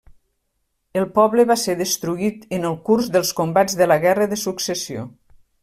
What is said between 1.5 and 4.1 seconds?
va ser destruït en el curs dels combats de la